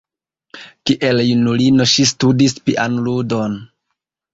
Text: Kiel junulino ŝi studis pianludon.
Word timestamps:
Kiel 0.91 1.21
junulino 1.27 1.89
ŝi 1.95 2.09
studis 2.15 2.59
pianludon. 2.67 3.65